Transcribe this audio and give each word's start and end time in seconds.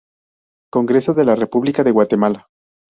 Congreso 0.71 1.13
de 1.13 1.25
la 1.25 1.35
República 1.35 1.83
de 1.83 1.91
Guatemala 1.91 2.47